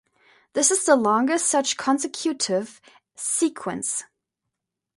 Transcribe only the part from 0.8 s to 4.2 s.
the longest such consecutive sequence.